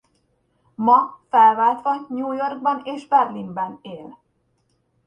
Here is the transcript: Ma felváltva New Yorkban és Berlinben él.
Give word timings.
Ma 0.75 1.19
felváltva 1.29 2.05
New 2.09 2.31
Yorkban 2.31 2.81
és 2.83 3.07
Berlinben 3.07 3.79
él. 3.81 4.17